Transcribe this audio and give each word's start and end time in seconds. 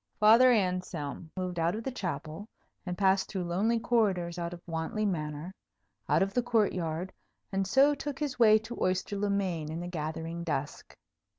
Father 0.19 0.51
Anselm 0.51 1.29
moved 1.37 1.59
out 1.59 1.75
of 1.75 1.83
the 1.83 1.91
chapel, 1.91 2.49
and 2.87 2.97
passed 2.97 3.29
through 3.29 3.43
lonely 3.43 3.79
corridors 3.79 4.39
out 4.39 4.51
of 4.51 4.59
Wantley 4.65 5.05
Manor, 5.05 5.53
out 6.09 6.23
of 6.23 6.33
the 6.33 6.41
court 6.41 6.73
yard, 6.73 7.13
and 7.51 7.67
so 7.67 7.93
took 7.93 8.17
his 8.17 8.39
way 8.39 8.57
to 8.57 8.81
Oyster 8.81 9.15
le 9.15 9.29
Main 9.29 9.71
in 9.71 9.79
the 9.79 9.87
gathering 9.87 10.43
dusk. 10.43 10.97